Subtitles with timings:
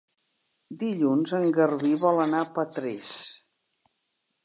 [0.83, 3.15] Dilluns en Garbí vol anar a Petrés.